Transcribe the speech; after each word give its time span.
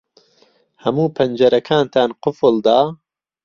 ھەموو 0.83 1.05
پەنجەرەکانتان 1.15 2.09
قوفڵ 2.21 2.55
دا؟ 2.65 2.77